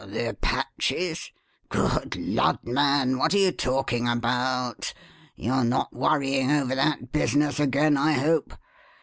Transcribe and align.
The 0.03 0.29
Apaches? 0.29 1.31
Good 1.69 2.15
lud, 2.15 2.57
man, 2.63 3.19
what 3.19 3.35
are 3.35 3.37
you 3.37 3.51
talking 3.51 4.07
about? 4.09 4.95
You 5.35 5.51
are 5.53 5.63
not 5.63 5.93
worrying 5.93 6.49
over 6.51 6.73
that 6.73 7.11
business 7.11 7.59
again, 7.59 7.97
I 7.97 8.13
hope. 8.13 8.51